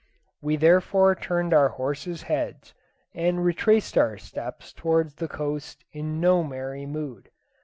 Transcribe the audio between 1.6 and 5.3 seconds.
horses' heads, and retraced our steps towards the